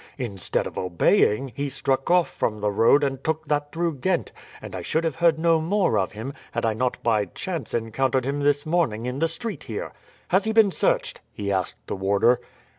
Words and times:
Instead 0.17 0.65
of 0.65 0.79
obeying, 0.79 1.49
he 1.49 1.69
struck 1.69 2.09
off 2.09 2.27
from 2.27 2.59
the 2.59 2.71
road 2.71 3.03
and 3.03 3.23
took 3.23 3.45
that 3.47 3.71
through 3.71 3.93
Ghent; 3.93 4.31
and 4.59 4.73
I 4.73 4.81
should 4.81 5.03
have 5.03 5.17
heard 5.17 5.37
no 5.37 5.61
more 5.61 5.95
of 5.99 6.13
him, 6.13 6.33
had 6.53 6.65
I 6.65 6.73
not 6.73 6.97
by 7.03 7.25
chance 7.25 7.71
encountered 7.75 8.25
him 8.25 8.39
this 8.39 8.65
morning 8.65 9.05
in 9.05 9.19
the 9.19 9.27
street 9.27 9.65
here. 9.65 9.93
Has 10.29 10.45
he 10.45 10.53
been 10.53 10.71
searched?" 10.71 11.21
he 11.31 11.51
asked 11.51 11.85
the 11.85 11.95
warder. 11.95 12.41